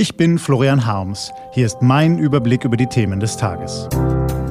Ich 0.00 0.16
bin 0.16 0.38
Florian 0.38 0.86
Harms. 0.86 1.32
Hier 1.50 1.66
ist 1.66 1.82
mein 1.82 2.20
Überblick 2.20 2.64
über 2.64 2.76
die 2.76 2.86
Themen 2.86 3.18
des 3.18 3.36
Tages. 3.36 3.88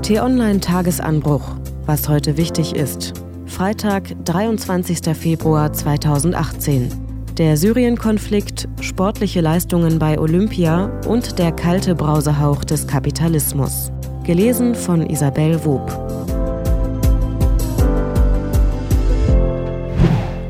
T-Online 0.01 0.59
Tagesanbruch. 0.59 1.55
Was 1.85 2.09
heute 2.09 2.35
wichtig 2.35 2.75
ist. 2.75 3.13
Freitag, 3.45 4.13
23. 4.25 5.15
Februar 5.15 5.71
2018. 5.71 6.91
Der 7.37 7.55
Syrien-Konflikt, 7.55 8.67
sportliche 8.81 9.39
Leistungen 9.39 9.99
bei 9.99 10.19
Olympia 10.19 10.91
und 11.07 11.39
der 11.39 11.53
kalte 11.53 11.95
Brausehauch 11.95 12.65
des 12.65 12.85
Kapitalismus. 12.85 13.89
Gelesen 14.25 14.75
von 14.75 15.09
Isabel 15.09 15.63
Wob. 15.63 15.89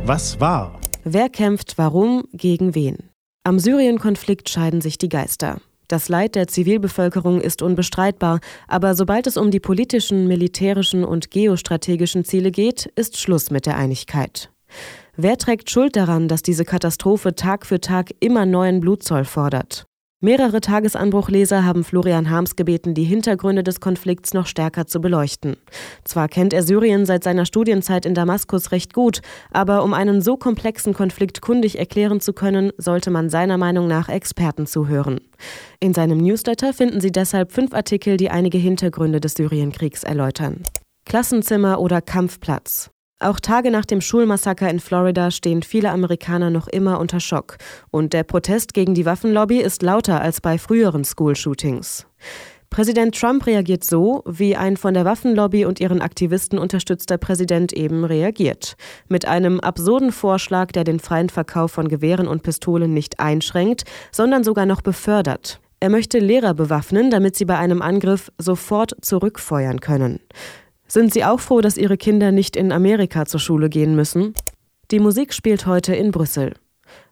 Was 0.06 0.42
war? 0.42 0.80
Wer 1.04 1.30
kämpft 1.30 1.78
warum 1.78 2.24
gegen 2.34 2.74
wen? 2.74 3.12
Am 3.48 3.60
Syrien-Konflikt 3.60 4.50
scheiden 4.50 4.82
sich 4.82 4.98
die 4.98 5.08
Geister. 5.08 5.62
Das 5.88 6.10
Leid 6.10 6.36
der 6.36 6.50
Zivilbevölkerung 6.50 7.40
ist 7.40 7.62
unbestreitbar, 7.62 8.42
aber 8.68 8.94
sobald 8.94 9.26
es 9.26 9.38
um 9.38 9.52
die 9.52 9.62
politischen, 9.62 10.28
militärischen 10.28 11.06
und 11.06 11.32
geostrategischen 11.32 12.26
Ziele 12.26 12.52
geht, 12.52 12.92
ist 12.98 13.18
Schluss 13.18 13.50
mit 13.50 13.66
der 13.66 13.78
Einigkeit. 13.78 14.52
Wer 15.16 15.38
trägt 15.38 15.72
Schuld 15.72 15.96
daran, 15.96 16.28
dass 16.28 16.44
diese 16.44 16.66
Katastrophe 16.66 17.36
Tag 17.36 17.66
für 17.66 17.80
Tag 17.80 18.14
immer 18.20 18.46
neuen 18.46 18.82
Blutzoll 18.82 19.24
fordert? 19.24 19.87
Mehrere 20.20 20.62
Tagesanbruchleser 20.62 21.64
haben 21.64 21.84
Florian 21.84 22.32
Harms 22.32 22.56
gebeten, 22.56 22.96
die 22.96 23.04
Hintergründe 23.04 23.62
des 23.62 23.80
Konflikts 23.80 24.34
noch 24.34 24.48
stärker 24.48 24.88
zu 24.88 25.00
beleuchten. 25.00 25.58
Zwar 26.06 26.28
kennt 26.28 26.54
er 26.54 26.64
Syrien 26.64 27.06
seit 27.06 27.24
seiner 27.24 27.46
Studienzeit 27.46 28.04
in 28.04 28.16
Damaskus 28.16 28.72
recht 28.72 28.96
gut, 28.96 29.22
aber 29.52 29.84
um 29.84 29.94
einen 29.94 30.24
so 30.24 30.36
komplexen 30.36 30.96
Konflikt 30.96 31.42
kundig 31.42 31.78
erklären 31.78 32.20
zu 32.20 32.34
können, 32.34 32.72
sollte 32.80 33.12
man 33.12 33.30
seiner 33.30 33.60
Meinung 33.60 33.88
nach 33.88 34.10
Experten 34.10 34.66
zuhören. 34.66 35.20
In 35.80 35.94
seinem 35.94 36.18
Newsletter 36.18 36.74
finden 36.74 37.00
Sie 37.00 37.12
deshalb 37.12 37.52
fünf 37.52 37.76
Artikel, 37.76 38.18
die 38.18 38.32
einige 38.32 38.58
Hintergründe 38.58 39.22
des 39.22 39.36
Syrienkriegs 39.36 40.02
erläutern. 40.02 40.64
Klassenzimmer 41.06 41.80
oder 41.80 42.02
Kampfplatz. 42.02 42.90
Auch 43.20 43.40
Tage 43.40 43.72
nach 43.72 43.86
dem 43.86 44.00
Schulmassaker 44.00 44.70
in 44.70 44.80
Florida 44.80 45.32
stehen 45.32 45.64
viele 45.64 45.90
Amerikaner 45.90 46.52
noch 46.52 46.68
immer 46.68 47.00
unter 47.00 47.20
Schock. 47.20 47.58
Und 47.90 48.14
der 48.14 48.24
Protest 48.24 48.76
gegen 48.76 48.94
die 48.94 49.08
Waffenlobby 49.08 49.58
ist 49.58 49.82
lauter 49.82 50.22
als 50.22 50.40
bei 50.40 50.60
früheren 50.60 51.04
School-Shootings. 51.04 52.06
Präsident 52.70 53.20
Trump 53.20 53.48
reagiert 53.48 53.84
so, 53.84 54.24
wie 54.28 54.56
ein 54.56 54.78
von 54.78 54.94
der 54.94 55.06
Waffenlobby 55.06 55.66
und 55.66 55.80
ihren 55.80 56.02
Aktivisten 56.02 56.60
unterstützter 56.60 57.18
Präsident 57.18 57.74
eben 57.74 58.04
reagiert. 58.04 58.76
Mit 59.08 59.28
einem 59.28 59.62
absurden 59.62 60.12
Vorschlag, 60.12 60.72
der 60.72 60.84
den 60.84 61.00
freien 61.00 61.30
Verkauf 61.30 61.72
von 61.72 61.88
Gewehren 61.88 62.28
und 62.28 62.44
Pistolen 62.44 62.94
nicht 62.94 63.20
einschränkt, 63.20 63.86
sondern 64.12 64.44
sogar 64.44 64.68
noch 64.68 64.82
befördert. 64.82 65.60
Er 65.80 65.90
möchte 65.90 66.20
Lehrer 66.20 66.54
bewaffnen, 66.54 67.10
damit 67.10 67.36
sie 67.36 67.46
bei 67.46 67.58
einem 67.58 67.82
Angriff 67.82 68.32
sofort 68.38 68.94
zurückfeuern 69.02 69.80
können. 69.80 70.20
Sind 70.88 71.14
Sie 71.14 71.26
auch 71.26 71.40
froh, 71.40 71.62
dass 71.62 71.78
Ihre 71.78 71.98
Kinder 71.98 72.32
nicht 72.32 72.56
in 72.56 72.72
Amerika 72.72 73.26
zur 73.26 73.42
Schule 73.42 73.70
gehen 73.70 73.96
müssen? 73.96 74.34
Die 74.90 75.00
Musik 75.00 75.34
spielt 75.34 75.66
heute 75.66 75.94
in 75.94 76.12
Brüssel. 76.12 76.54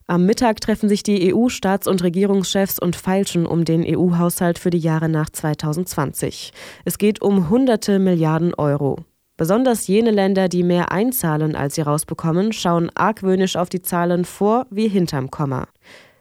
Am 0.07 0.25
Mittag 0.25 0.61
treffen 0.61 0.87
sich 0.87 1.03
die 1.03 1.33
EU-Staats- 1.33 1.87
und 1.87 2.01
Regierungschefs 2.03 2.79
und 2.79 2.95
feilschen 2.95 3.45
um 3.45 3.65
den 3.65 3.83
EU-Haushalt 3.85 4.59
für 4.59 4.69
die 4.69 4.77
Jahre 4.77 5.09
nach 5.09 5.29
2020. 5.29 6.53
Es 6.85 6.97
geht 6.97 7.21
um 7.21 7.49
hunderte 7.49 7.99
Milliarden 7.99 8.53
Euro. 8.53 8.99
Besonders 9.35 9.87
jene 9.87 10.11
Länder, 10.11 10.47
die 10.47 10.63
mehr 10.63 10.93
einzahlen, 10.93 11.55
als 11.55 11.75
sie 11.75 11.81
rausbekommen, 11.81 12.53
schauen 12.53 12.89
argwöhnisch 12.95 13.57
auf 13.57 13.67
die 13.67 13.81
Zahlen 13.81 14.23
vor 14.23 14.67
wie 14.69 14.87
hinterm 14.87 15.31
Komma. 15.31 15.67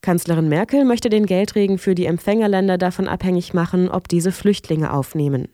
Kanzlerin 0.01 0.49
Merkel 0.49 0.85
möchte 0.85 1.09
den 1.09 1.27
Geldregen 1.27 1.79
für 1.79 1.95
die 1.95 2.07
Empfängerländer 2.07 2.79
davon 2.79 3.07
abhängig 3.07 3.55
machen, 3.55 3.89
ob 3.89 4.09
diese 4.09 4.33
Flüchtlinge 4.33 4.93
aufnehmen. 4.93 5.49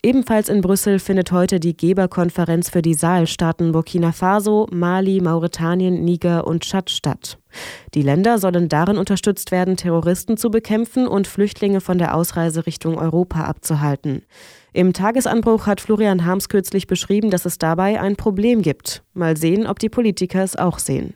Ebenfalls 0.00 0.48
in 0.48 0.60
Brüssel 0.60 1.00
findet 1.00 1.32
heute 1.32 1.58
die 1.58 1.76
Geberkonferenz 1.76 2.70
für 2.70 2.82
die 2.82 2.94
Saalstaaten 2.94 3.72
Burkina 3.72 4.12
Faso, 4.12 4.68
Mali, 4.70 5.20
Mauretanien, 5.20 6.04
Niger 6.04 6.46
und 6.46 6.62
Tschad 6.62 6.88
statt. 6.88 7.38
Die 7.94 8.02
Länder 8.02 8.38
sollen 8.38 8.68
darin 8.68 8.96
unterstützt 8.96 9.50
werden, 9.50 9.76
Terroristen 9.76 10.36
zu 10.36 10.50
bekämpfen 10.52 11.08
und 11.08 11.26
Flüchtlinge 11.26 11.80
von 11.80 11.98
der 11.98 12.14
Ausreise 12.14 12.64
Richtung 12.64 12.96
Europa 12.96 13.42
abzuhalten. 13.42 14.22
Im 14.72 14.92
Tagesanbruch 14.92 15.66
hat 15.66 15.80
Florian 15.80 16.24
Harms 16.24 16.48
kürzlich 16.48 16.86
beschrieben, 16.86 17.30
dass 17.30 17.44
es 17.44 17.58
dabei 17.58 18.00
ein 18.00 18.14
Problem 18.14 18.62
gibt. 18.62 19.02
Mal 19.14 19.36
sehen, 19.36 19.66
ob 19.66 19.80
die 19.80 19.88
Politiker 19.88 20.44
es 20.44 20.54
auch 20.54 20.78
sehen. 20.78 21.14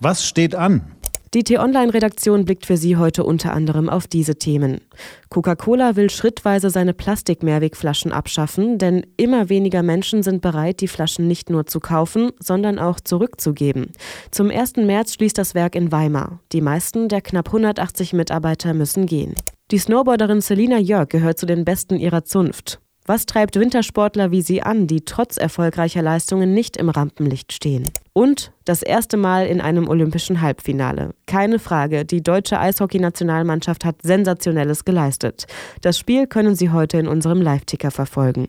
Was 0.00 0.26
steht 0.26 0.56
an? 0.56 0.96
Die 1.34 1.44
T-Online-Redaktion 1.44 2.44
blickt 2.44 2.66
für 2.66 2.76
Sie 2.76 2.98
heute 2.98 3.24
unter 3.24 3.54
anderem 3.54 3.88
auf 3.88 4.06
diese 4.06 4.34
Themen. 4.34 4.82
Coca-Cola 5.30 5.96
will 5.96 6.10
schrittweise 6.10 6.68
seine 6.68 6.92
Plastik-Mehrwegflaschen 6.92 8.12
abschaffen, 8.12 8.76
denn 8.76 9.06
immer 9.16 9.48
weniger 9.48 9.82
Menschen 9.82 10.22
sind 10.22 10.42
bereit, 10.42 10.82
die 10.82 10.88
Flaschen 10.88 11.26
nicht 11.26 11.48
nur 11.48 11.64
zu 11.64 11.80
kaufen, 11.80 12.32
sondern 12.38 12.78
auch 12.78 13.00
zurückzugeben. 13.00 13.92
Zum 14.30 14.50
1. 14.50 14.76
März 14.76 15.14
schließt 15.14 15.38
das 15.38 15.54
Werk 15.54 15.74
in 15.74 15.90
Weimar. 15.90 16.40
Die 16.52 16.60
meisten 16.60 17.08
der 17.08 17.22
knapp 17.22 17.46
180 17.46 18.12
Mitarbeiter 18.12 18.74
müssen 18.74 19.06
gehen. 19.06 19.34
Die 19.70 19.78
Snowboarderin 19.78 20.42
Selina 20.42 20.76
Jörg 20.76 21.08
gehört 21.08 21.38
zu 21.38 21.46
den 21.46 21.64
Besten 21.64 21.96
ihrer 21.96 22.26
Zunft. 22.26 22.78
Was 23.12 23.26
treibt 23.26 23.56
Wintersportler 23.60 24.30
wie 24.30 24.40
sie 24.40 24.62
an, 24.62 24.86
die 24.86 25.04
trotz 25.04 25.36
erfolgreicher 25.36 26.00
Leistungen 26.00 26.54
nicht 26.54 26.78
im 26.78 26.88
Rampenlicht 26.88 27.52
stehen? 27.52 27.90
Und 28.14 28.52
das 28.64 28.82
erste 28.82 29.18
Mal 29.18 29.48
in 29.48 29.60
einem 29.60 29.86
olympischen 29.86 30.40
Halbfinale. 30.40 31.10
Keine 31.26 31.58
Frage, 31.58 32.06
die 32.06 32.22
deutsche 32.22 32.58
Eishockeynationalmannschaft 32.58 33.84
hat 33.84 33.96
Sensationelles 34.02 34.86
geleistet. 34.86 35.44
Das 35.82 35.98
Spiel 35.98 36.26
können 36.26 36.54
Sie 36.54 36.70
heute 36.70 36.96
in 36.96 37.06
unserem 37.06 37.42
Live-Ticker 37.42 37.90
verfolgen. 37.90 38.48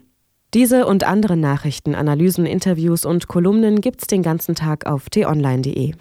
Diese 0.53 0.85
und 0.85 1.03
andere 1.03 1.35
Nachrichten, 1.35 1.94
Analysen, 1.94 2.46
Interviews 2.46 3.03
und 3.03 3.28
Kolumnen 3.28 3.81
gibt's 3.81 4.07
den 4.07 4.23
ganzen 4.23 4.56
Tag 4.56 4.85
auf 4.85 5.09
t-online.de. 5.09 5.94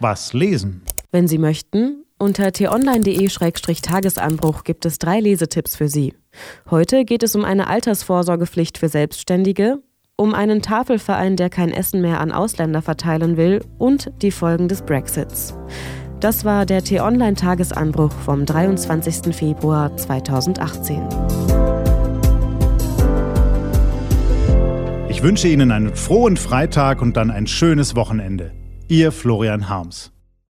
Was 0.00 0.32
lesen? 0.32 0.82
Wenn 1.12 1.28
Sie 1.28 1.38
möchten, 1.38 2.01
unter 2.22 2.52
t-online.de-tagesanbruch 2.52 4.62
gibt 4.62 4.86
es 4.86 4.98
drei 4.98 5.18
Lesetipps 5.18 5.74
für 5.74 5.88
Sie. 5.88 6.14
Heute 6.70 7.04
geht 7.04 7.24
es 7.24 7.34
um 7.34 7.44
eine 7.44 7.66
Altersvorsorgepflicht 7.66 8.78
für 8.78 8.88
Selbstständige, 8.88 9.82
um 10.16 10.32
einen 10.32 10.62
Tafelverein, 10.62 11.34
der 11.34 11.50
kein 11.50 11.72
Essen 11.72 12.00
mehr 12.00 12.20
an 12.20 12.30
Ausländer 12.30 12.80
verteilen 12.80 13.36
will 13.36 13.64
und 13.76 14.12
die 14.22 14.30
Folgen 14.30 14.68
des 14.68 14.82
Brexits. 14.82 15.56
Das 16.20 16.44
war 16.44 16.64
der 16.64 16.84
T-Online-Tagesanbruch 16.84 18.12
vom 18.12 18.46
23. 18.46 19.34
Februar 19.34 19.96
2018. 19.96 21.02
Ich 25.08 25.24
wünsche 25.24 25.48
Ihnen 25.48 25.72
einen 25.72 25.96
frohen 25.96 26.36
Freitag 26.36 27.02
und 27.02 27.16
dann 27.16 27.32
ein 27.32 27.48
schönes 27.48 27.96
Wochenende. 27.96 28.52
Ihr 28.86 29.10
Florian 29.10 29.68
Harms. 29.68 30.12